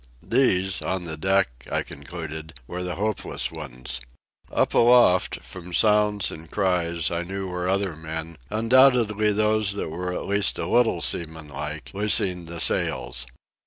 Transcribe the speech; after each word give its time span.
These, 0.23 0.81
on 0.81 1.03
the 1.03 1.15
deck, 1.15 1.67
I 1.71 1.83
concluded, 1.83 2.53
were 2.65 2.81
the 2.81 2.95
hopeless 2.95 3.51
ones. 3.51 4.01
Up 4.51 4.73
aloft, 4.73 5.43
from 5.43 5.75
sounds 5.75 6.31
and 6.31 6.49
cries, 6.49 7.11
I 7.11 7.21
knew 7.21 7.45
were 7.45 7.69
other 7.69 7.95
men, 7.95 8.37
undoubtedly 8.49 9.31
those 9.31 9.73
who 9.73 9.87
were 9.91 10.11
at 10.11 10.25
least 10.25 10.57
a 10.57 10.65
little 10.65 11.03
seaman 11.03 11.49
like, 11.49 11.91
loosing 11.93 12.45
the 12.45 12.59
sails. 12.59 13.27